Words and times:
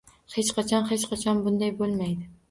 Hech 0.35 0.47
qachon, 0.59 0.87
hech 0.91 1.05
qachon 1.11 1.43
bunday 1.49 1.75
bo`lmaydi 1.83 2.27